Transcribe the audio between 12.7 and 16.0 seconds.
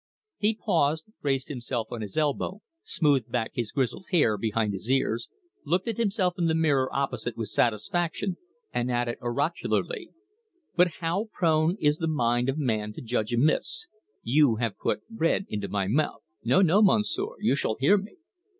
to judge amiss! You have put bread into my